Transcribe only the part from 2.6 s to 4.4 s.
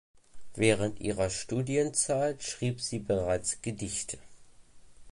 sie bereits Gedichte.